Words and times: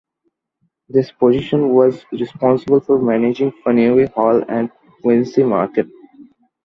This 0.89 1.11
position 1.11 1.75
was 1.75 2.03
responsible 2.11 2.79
for 2.79 2.99
managing 2.99 3.51
Faneuil 3.63 4.07
Hall 4.07 4.43
and 4.49 4.71
Quincy 5.03 5.43
Market. 5.43 5.87